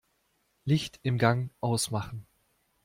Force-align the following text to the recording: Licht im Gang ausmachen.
Licht 0.65 0.99
im 1.03 1.19
Gang 1.19 1.51
ausmachen. 1.59 2.25